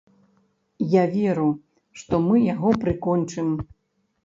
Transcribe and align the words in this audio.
Я 0.93 1.03
веру, 1.15 1.51
што 2.03 2.23
мы 2.27 2.35
яго 2.55 2.69
прыкончым. 2.87 3.55